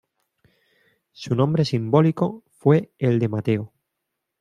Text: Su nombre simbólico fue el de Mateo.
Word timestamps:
Su 1.11 1.35
nombre 1.35 1.63
simbólico 1.63 2.41
fue 2.49 2.91
el 2.97 3.19
de 3.19 3.29
Mateo. 3.29 3.71